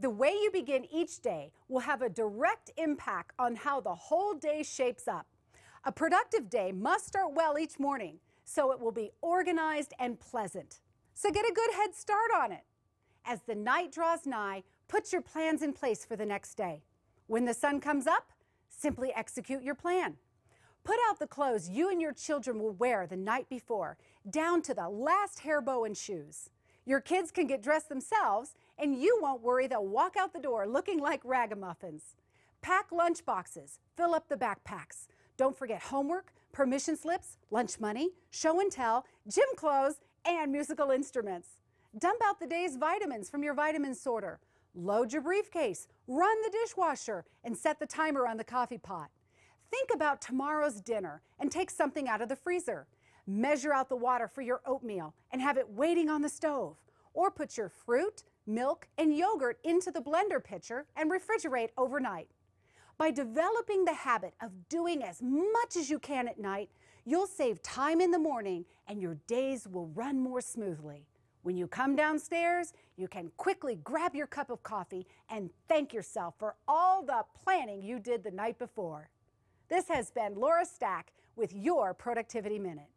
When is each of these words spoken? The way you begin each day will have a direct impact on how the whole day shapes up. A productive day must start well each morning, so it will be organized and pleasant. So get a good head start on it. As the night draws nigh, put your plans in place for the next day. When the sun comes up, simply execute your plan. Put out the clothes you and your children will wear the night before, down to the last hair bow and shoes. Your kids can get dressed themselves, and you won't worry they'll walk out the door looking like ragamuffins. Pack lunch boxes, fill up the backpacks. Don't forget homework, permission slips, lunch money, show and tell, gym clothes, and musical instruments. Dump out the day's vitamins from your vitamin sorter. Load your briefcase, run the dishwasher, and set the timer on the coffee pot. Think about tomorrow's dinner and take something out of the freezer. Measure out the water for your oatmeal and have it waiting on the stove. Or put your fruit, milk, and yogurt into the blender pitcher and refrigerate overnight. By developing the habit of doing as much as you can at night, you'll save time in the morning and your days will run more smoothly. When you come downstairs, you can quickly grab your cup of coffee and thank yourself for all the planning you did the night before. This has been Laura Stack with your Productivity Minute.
The 0.00 0.10
way 0.10 0.30
you 0.30 0.50
begin 0.52 0.86
each 0.92 1.20
day 1.20 1.50
will 1.68 1.80
have 1.80 2.02
a 2.02 2.08
direct 2.08 2.70
impact 2.76 3.32
on 3.36 3.56
how 3.56 3.80
the 3.80 3.94
whole 3.94 4.34
day 4.34 4.62
shapes 4.62 5.08
up. 5.08 5.26
A 5.84 5.90
productive 5.90 6.48
day 6.48 6.70
must 6.70 7.08
start 7.08 7.34
well 7.34 7.58
each 7.58 7.80
morning, 7.80 8.20
so 8.44 8.70
it 8.70 8.78
will 8.78 8.92
be 8.92 9.10
organized 9.22 9.92
and 9.98 10.20
pleasant. 10.20 10.80
So 11.14 11.32
get 11.32 11.50
a 11.50 11.52
good 11.52 11.72
head 11.72 11.96
start 11.96 12.30
on 12.36 12.52
it. 12.52 12.62
As 13.24 13.40
the 13.42 13.56
night 13.56 13.90
draws 13.90 14.24
nigh, 14.24 14.62
put 14.86 15.12
your 15.12 15.20
plans 15.20 15.62
in 15.62 15.72
place 15.72 16.04
for 16.04 16.14
the 16.14 16.26
next 16.26 16.54
day. 16.54 16.84
When 17.26 17.44
the 17.44 17.52
sun 17.52 17.80
comes 17.80 18.06
up, 18.06 18.30
simply 18.68 19.12
execute 19.12 19.64
your 19.64 19.74
plan. 19.74 20.16
Put 20.84 20.98
out 21.08 21.18
the 21.18 21.26
clothes 21.26 21.68
you 21.68 21.90
and 21.90 22.00
your 22.00 22.12
children 22.12 22.60
will 22.60 22.72
wear 22.72 23.06
the 23.06 23.16
night 23.16 23.48
before, 23.48 23.98
down 24.30 24.62
to 24.62 24.74
the 24.74 24.88
last 24.88 25.40
hair 25.40 25.60
bow 25.60 25.84
and 25.84 25.96
shoes. 25.96 26.50
Your 26.88 27.02
kids 27.02 27.30
can 27.30 27.46
get 27.46 27.62
dressed 27.62 27.90
themselves, 27.90 28.54
and 28.78 28.98
you 28.98 29.18
won't 29.20 29.42
worry 29.42 29.66
they'll 29.66 29.86
walk 29.86 30.16
out 30.16 30.32
the 30.32 30.40
door 30.40 30.66
looking 30.66 30.98
like 30.98 31.20
ragamuffins. 31.22 32.16
Pack 32.62 32.90
lunch 32.90 33.26
boxes, 33.26 33.78
fill 33.94 34.14
up 34.14 34.30
the 34.30 34.36
backpacks. 34.36 35.06
Don't 35.36 35.54
forget 35.54 35.82
homework, 35.82 36.32
permission 36.50 36.96
slips, 36.96 37.36
lunch 37.50 37.78
money, 37.78 38.12
show 38.30 38.58
and 38.58 38.72
tell, 38.72 39.04
gym 39.30 39.44
clothes, 39.54 40.00
and 40.24 40.50
musical 40.50 40.90
instruments. 40.90 41.58
Dump 41.98 42.22
out 42.24 42.40
the 42.40 42.46
day's 42.46 42.78
vitamins 42.78 43.28
from 43.28 43.42
your 43.42 43.52
vitamin 43.52 43.94
sorter. 43.94 44.40
Load 44.74 45.12
your 45.12 45.20
briefcase, 45.20 45.88
run 46.06 46.40
the 46.40 46.56
dishwasher, 46.62 47.26
and 47.44 47.54
set 47.54 47.78
the 47.78 47.86
timer 47.86 48.26
on 48.26 48.38
the 48.38 48.44
coffee 48.44 48.78
pot. 48.78 49.10
Think 49.70 49.90
about 49.92 50.22
tomorrow's 50.22 50.80
dinner 50.80 51.20
and 51.38 51.52
take 51.52 51.68
something 51.68 52.08
out 52.08 52.22
of 52.22 52.30
the 52.30 52.36
freezer. 52.36 52.86
Measure 53.30 53.74
out 53.74 53.90
the 53.90 53.96
water 53.96 54.26
for 54.26 54.40
your 54.40 54.62
oatmeal 54.64 55.14
and 55.30 55.42
have 55.42 55.58
it 55.58 55.68
waiting 55.68 56.08
on 56.08 56.22
the 56.22 56.30
stove. 56.30 56.78
Or 57.18 57.32
put 57.32 57.56
your 57.56 57.68
fruit, 57.68 58.22
milk, 58.46 58.86
and 58.96 59.12
yogurt 59.12 59.58
into 59.64 59.90
the 59.90 60.00
blender 60.00 60.42
pitcher 60.42 60.86
and 60.94 61.10
refrigerate 61.10 61.70
overnight. 61.76 62.28
By 62.96 63.10
developing 63.10 63.84
the 63.84 63.92
habit 63.92 64.34
of 64.40 64.68
doing 64.68 65.02
as 65.02 65.20
much 65.20 65.74
as 65.76 65.90
you 65.90 65.98
can 65.98 66.28
at 66.28 66.38
night, 66.38 66.70
you'll 67.04 67.26
save 67.26 67.60
time 67.60 68.00
in 68.00 68.12
the 68.12 68.20
morning 68.20 68.64
and 68.86 69.02
your 69.02 69.16
days 69.26 69.66
will 69.66 69.88
run 69.88 70.20
more 70.20 70.40
smoothly. 70.40 71.08
When 71.42 71.56
you 71.56 71.66
come 71.66 71.96
downstairs, 71.96 72.72
you 72.96 73.08
can 73.08 73.32
quickly 73.36 73.80
grab 73.82 74.14
your 74.14 74.28
cup 74.28 74.48
of 74.48 74.62
coffee 74.62 75.04
and 75.28 75.50
thank 75.66 75.92
yourself 75.92 76.34
for 76.38 76.54
all 76.68 77.02
the 77.02 77.24
planning 77.42 77.82
you 77.82 77.98
did 77.98 78.22
the 78.22 78.30
night 78.30 78.60
before. 78.60 79.10
This 79.68 79.88
has 79.88 80.12
been 80.12 80.36
Laura 80.36 80.64
Stack 80.64 81.12
with 81.34 81.52
your 81.52 81.94
Productivity 81.94 82.60
Minute. 82.60 82.90